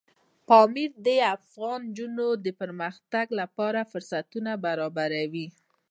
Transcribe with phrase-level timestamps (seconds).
[0.47, 5.47] پامیر د افغان نجونو د پرمختګ لپاره فرصتونه برابروي.